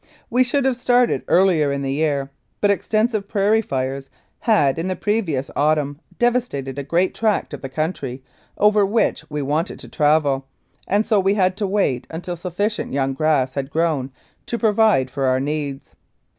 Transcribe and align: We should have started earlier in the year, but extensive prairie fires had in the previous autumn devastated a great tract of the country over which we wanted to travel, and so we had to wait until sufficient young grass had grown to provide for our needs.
We 0.31 0.43
should 0.43 0.65
have 0.65 0.77
started 0.77 1.21
earlier 1.27 1.71
in 1.71 1.83
the 1.83 1.93
year, 1.93 2.31
but 2.59 2.71
extensive 2.71 3.27
prairie 3.27 3.61
fires 3.61 4.09
had 4.39 4.79
in 4.79 4.87
the 4.87 4.95
previous 4.95 5.51
autumn 5.55 5.99
devastated 6.17 6.79
a 6.79 6.83
great 6.83 7.13
tract 7.13 7.53
of 7.53 7.61
the 7.61 7.69
country 7.69 8.23
over 8.57 8.83
which 8.83 9.23
we 9.29 9.43
wanted 9.43 9.77
to 9.81 9.87
travel, 9.87 10.47
and 10.87 11.05
so 11.05 11.19
we 11.19 11.35
had 11.35 11.55
to 11.57 11.67
wait 11.67 12.07
until 12.09 12.35
sufficient 12.35 12.93
young 12.93 13.13
grass 13.13 13.53
had 13.53 13.69
grown 13.69 14.11
to 14.47 14.57
provide 14.57 15.11
for 15.11 15.25
our 15.27 15.39
needs. 15.39 15.93